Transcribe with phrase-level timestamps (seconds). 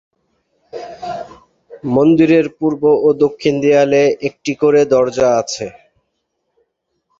[1.91, 5.65] মন্দিরের পূর্ব ও দক্ষিণ দেয়ালে একটি করে দরজা আছে।